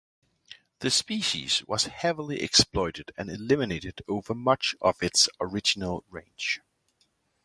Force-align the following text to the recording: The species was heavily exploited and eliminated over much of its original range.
The 0.79 0.89
species 0.89 1.63
was 1.67 1.83
heavily 1.85 2.41
exploited 2.41 3.11
and 3.19 3.29
eliminated 3.29 4.01
over 4.07 4.33
much 4.33 4.73
of 4.81 5.03
its 5.03 5.29
original 5.39 6.03
range. 6.09 6.59